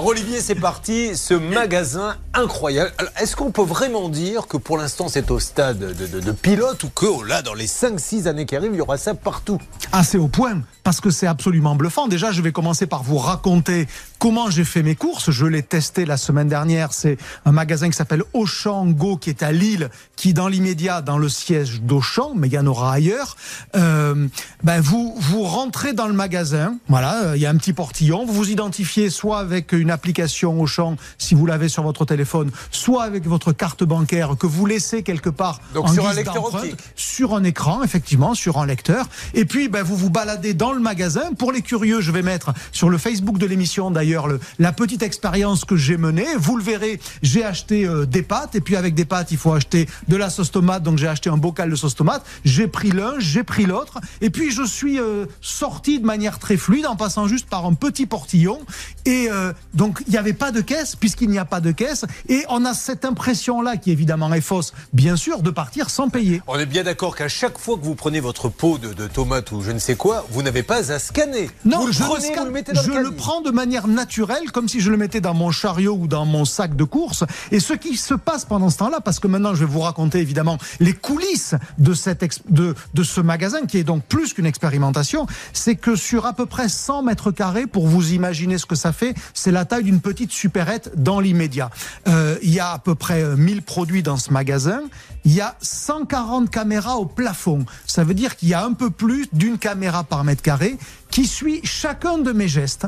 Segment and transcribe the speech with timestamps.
[0.00, 2.90] Alors Olivier, c'est parti, ce magasin incroyable.
[3.20, 7.04] Est-ce qu'on peut vraiment dire que pour l'instant c'est au stade de, pilote ou que
[7.04, 9.58] oh là, dans les 5-6 années qui arrivent, il y aura ça partout?
[9.92, 12.08] Assez au point parce que c'est absolument bluffant.
[12.08, 13.86] Déjà, je vais commencer par vous raconter
[14.18, 15.30] comment j'ai fait mes courses.
[15.30, 16.92] Je l'ai testé la semaine dernière.
[16.92, 21.18] C'est un magasin qui s'appelle Auchan Go qui est à Lille, qui dans l'immédiat dans
[21.18, 23.36] le siège d'Auchan, mais il y en aura ailleurs.
[23.76, 24.26] Euh,
[24.64, 26.76] ben vous vous rentrez dans le magasin.
[26.88, 28.24] Voilà, euh, il y a un petit portillon.
[28.24, 33.04] Vous vous identifiez soit avec une application Auchan, si vous l'avez sur votre téléphone, soit
[33.04, 36.76] avec votre carte bancaire que vous laissez quelque part Donc sur un lecteur optique.
[36.96, 39.08] sur un écran, effectivement, sur un lecteur.
[39.34, 41.32] Et puis ben vous vous baladez dans le magasin.
[41.38, 45.64] Pour les curieux, je vais mettre sur le Facebook de l'émission d'ailleurs la petite expérience
[45.64, 46.26] que j'ai menée.
[46.38, 49.52] Vous le verrez, j'ai acheté euh, des pâtes et puis avec des pâtes, il faut
[49.52, 50.82] acheter de la sauce tomate.
[50.82, 52.24] Donc j'ai acheté un bocal de sauce tomate.
[52.44, 54.00] J'ai pris l'un, j'ai pris l'autre.
[54.20, 57.74] Et puis je suis euh, sorti de manière très fluide en passant juste par un
[57.74, 58.58] petit portillon.
[59.06, 62.04] Et euh, donc il n'y avait pas de caisse puisqu'il n'y a pas de caisse.
[62.28, 66.42] Et on a cette impression-là qui évidemment est fausse, bien sûr, de partir sans payer.
[66.48, 69.52] On est bien d'accord qu'à chaque fois que vous prenez votre pot de, de tomates
[69.52, 71.50] ou je ne sais quoi, vous n'avez pas à scanner.
[71.64, 75.96] Non, je, le, prends de manière naturelle, comme si je le mettais dans mon chariot
[75.98, 77.24] ou dans mon sac de course.
[77.50, 80.18] Et ce qui se passe pendant ce temps-là, parce que maintenant je vais vous raconter
[80.18, 85.26] évidemment les coulisses de, cette de, de ce magasin, qui est donc plus qu'une expérimentation,
[85.54, 88.92] c'est que sur à peu près 100 mètres carrés, pour vous imaginer ce que ça
[88.92, 91.70] fait, c'est la d'une petite supérette dans l'immédiat.
[92.08, 94.82] Euh, il y a à peu près 1000 euh, produits dans ce magasin.
[95.24, 97.64] Il y a 140 caméras au plafond.
[97.86, 100.76] Ça veut dire qu'il y a un peu plus d'une caméra par mètre carré
[101.10, 102.86] qui suit chacun de mes gestes.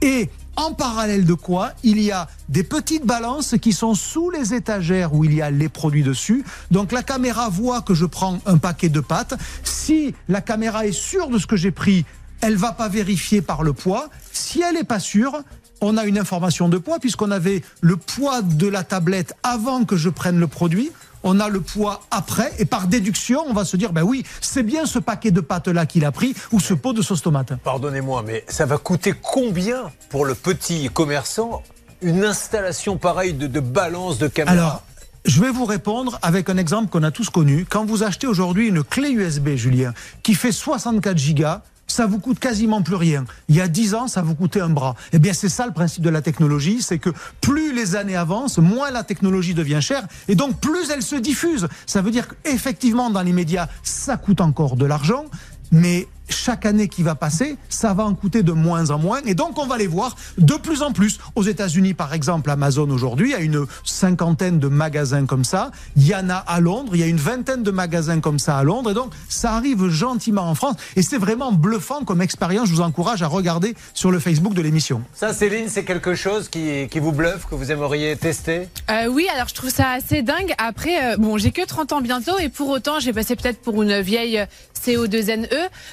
[0.00, 4.54] Et en parallèle de quoi, il y a des petites balances qui sont sous les
[4.54, 6.44] étagères où il y a les produits dessus.
[6.70, 9.34] Donc la caméra voit que je prends un paquet de pâtes.
[9.62, 12.04] Si la caméra est sûre de ce que j'ai pris,
[12.40, 14.10] elle va pas vérifier par le poids.
[14.32, 15.42] Si elle n'est pas sûre,
[15.80, 19.96] on a une information de poids puisqu'on avait le poids de la tablette avant que
[19.96, 20.90] je prenne le produit
[21.24, 24.62] on a le poids après, et par déduction, on va se dire, ben oui, c'est
[24.62, 27.54] bien ce paquet de pâtes-là qu'il a pris, ou ce pot de sauce tomate.
[27.64, 31.62] Pardonnez-moi, mais ça va coûter combien pour le petit commerçant
[32.02, 34.82] une installation pareille de, balance de caméra Alors,
[35.24, 37.64] je vais vous répondre avec un exemple qu'on a tous connu.
[37.66, 41.62] Quand vous achetez aujourd'hui une clé USB, Julien, qui fait 64 gigas,
[41.94, 43.24] ça vous coûte quasiment plus rien.
[43.48, 44.96] Il y a 10 ans, ça vous coûtait un bras.
[45.12, 47.10] Eh bien, c'est ça le principe de la technologie, c'est que
[47.40, 51.68] plus les années avancent, moins la technologie devient chère, et donc plus elle se diffuse.
[51.86, 55.26] Ça veut dire qu'effectivement, dans l'immédiat, ça coûte encore de l'argent,
[55.70, 59.20] mais chaque année qui va passer, ça va en coûter de moins en moins.
[59.26, 61.18] Et donc, on va les voir de plus en plus.
[61.34, 65.70] Aux États-Unis, par exemple, Amazon aujourd'hui a une cinquantaine de magasins comme ça.
[65.96, 66.92] Il y en a à Londres.
[66.94, 68.90] Il y a une vingtaine de magasins comme ça à Londres.
[68.90, 70.76] Et donc, ça arrive gentiment en France.
[70.96, 72.68] Et c'est vraiment bluffant comme expérience.
[72.68, 75.02] Je vous encourage à regarder sur le Facebook de l'émission.
[75.14, 78.68] Ça, Céline, c'est quelque chose qui, qui, vous bluffe, que vous aimeriez tester?
[78.90, 80.54] Euh, Oui, alors je trouve ça assez dingue.
[80.58, 82.38] Après, euh, bon, j'ai que 30 ans bientôt.
[82.38, 84.44] Et pour autant, j'ai passé peut-être pour une vieille
[84.84, 85.48] CO2NE,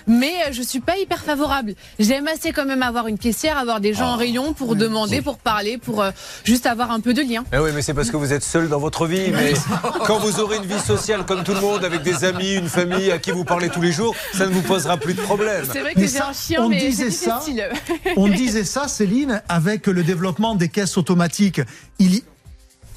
[0.07, 1.75] mais je suis pas hyper favorable.
[1.99, 5.21] J'aime assez quand même avoir une caissière, avoir des gens en ah, rayon pour demander,
[5.21, 6.11] pour parler, pour euh,
[6.43, 7.43] juste avoir un peu de lien.
[7.53, 9.31] Eh oui, mais c'est parce que vous êtes seul dans votre vie.
[9.31, 9.53] Mais
[10.05, 13.11] quand vous aurez une vie sociale comme tout le monde, avec des amis, une famille
[13.11, 15.65] à qui vous parlez tous les jours, ça ne vous posera plus de problème.
[15.71, 17.41] C'est vrai que j'ai un chien, mais disait ça,
[18.15, 21.61] on disait ça, Céline, avec le développement des caisses automatiques.
[21.99, 22.21] Il,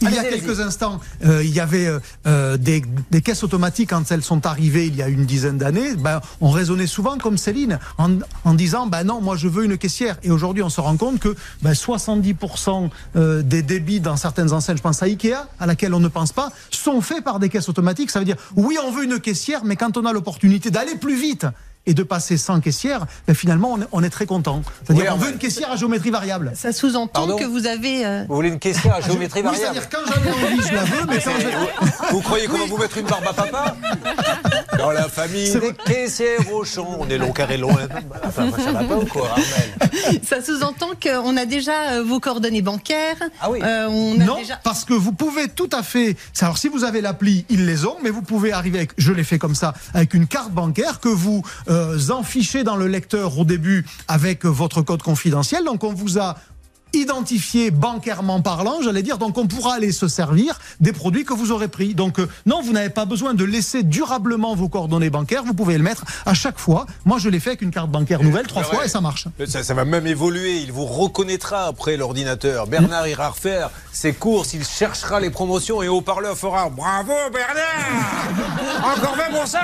[0.08, 2.82] il y a quelques instants, euh, il y avait euh, euh, des,
[3.22, 5.94] caisses automatiques quand elles sont arrivées il y a une dizaine d'années.
[5.94, 10.16] Ben, on raisonnait souvent comme Céline en, disant ben non, moi je veux une caissière.
[10.22, 12.90] Et aujourd'hui, on se rend compte que ben, 70%
[13.42, 16.50] des débits dans certaines enseignes, je pense à Ikea, à laquelle on ne pense pas,
[16.70, 18.10] sont faits par des caisses automatiques.
[18.10, 21.16] Ça veut dire oui, on veut une caissière, mais quand on a l'opportunité d'aller plus
[21.16, 21.46] vite
[21.86, 24.62] et de passer sans caissière, ben finalement, on est, très content.
[24.84, 26.52] C'est-à-dire qu'on veut une caissière à géométrie variable.
[26.54, 28.06] Ça sous-entend que vous avez.
[28.06, 30.84] Euh, vous voulez une caissière à géométrie variable C'est-à-dire quand j'en ai envie, je la
[30.84, 33.76] veux, mais quand Vous, croyez qu'on va vous mettre une barbe à papa
[34.78, 37.76] Dans la famille des caissières au champ, on est long carré loin.
[38.24, 40.20] Enfin, ça va pas ou quoi, Armel?
[40.22, 43.16] Ça sous-entend qu'on a déjà euh, vos coordonnées bancaires.
[43.40, 43.60] Ah oui.
[43.62, 46.16] Euh, on a non, parce que vous pouvez tout à fait.
[46.40, 48.92] Alors, si vous avez l'appli, ils les ont, mais vous pouvez arriver avec.
[48.98, 51.98] Je l'ai fait comme ça, avec une carte bancaire que vous euh,
[52.64, 55.64] dans le lecteur au début avec votre code confidentiel.
[55.64, 56.36] Donc on vous a
[56.94, 61.52] identifié bancairement parlant, j'allais dire, donc on pourra aller se servir des produits que vous
[61.52, 61.94] aurez pris.
[61.94, 65.76] Donc euh, non, vous n'avez pas besoin de laisser durablement vos coordonnées bancaires, vous pouvez
[65.76, 66.86] le mettre à chaque fois.
[67.04, 69.26] Moi, je l'ai fait avec une carte bancaire nouvelle trois fois et ça marche.
[69.46, 72.66] Ça, va même évoluer, il vous reconnaîtra après l'ordinateur.
[72.66, 78.96] Bernard ira refaire ses courses, il cherchera les promotions et au parleur fera Bravo Bernard
[78.96, 79.58] Encore 20%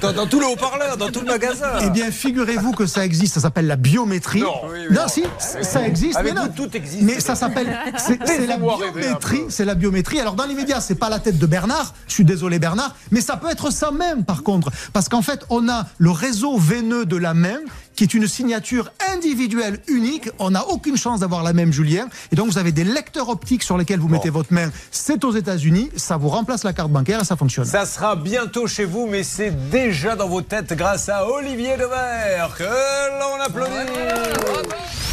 [0.00, 1.70] dans, dans, tout le haut-parleur, dans tout le magasin.
[1.82, 4.40] Eh bien, figurez-vous que ça existe, ça s'appelle la biométrie.
[4.40, 6.18] Non, non si, ça existe existe.
[6.18, 7.02] Avec vous, tout existe.
[7.02, 7.78] Mais ça s'appelle.
[7.96, 9.44] C'est la biométrie.
[9.48, 10.20] C'est la biométrie.
[10.20, 11.94] Alors, dans l'immédiat, c'est pas la tête de Bernard.
[12.08, 12.94] Je suis désolé, Bernard.
[13.10, 14.70] Mais ça peut être ça même, par contre.
[14.92, 17.58] Parce qu'en fait, on a le réseau veineux de la main
[17.96, 20.28] qui est une signature individuelle unique.
[20.38, 22.08] On n'a aucune chance d'avoir la même, Julien.
[22.32, 24.70] Et donc, vous avez des lecteurs optiques sur lesquels vous mettez votre main.
[24.90, 25.90] C'est aux États-Unis.
[25.96, 27.64] Ça vous remplace la carte bancaire et ça fonctionne.
[27.64, 32.46] Ça sera bientôt chez vous, mais c'est déjà dans vos têtes grâce à Olivier Dever
[32.58, 35.03] que l'on applaudit.